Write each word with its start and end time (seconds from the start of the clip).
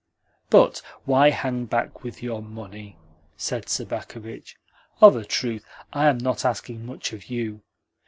"But 0.49 0.81
why 1.05 1.29
hang 1.29 1.65
back 1.65 2.03
with 2.03 2.23
your 2.23 2.41
money?" 2.41 2.97
said 3.37 3.69
Sobakevitch. 3.69 4.55
"Of 4.99 5.15
a 5.15 5.23
truth 5.23 5.63
I 5.93 6.07
am 6.07 6.17
not 6.17 6.43
asking 6.43 6.87
much 6.87 7.13
of 7.13 7.29
you. 7.29 7.61